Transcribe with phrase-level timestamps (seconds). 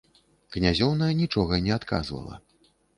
[0.55, 2.45] Князёўна нічога не адказвала.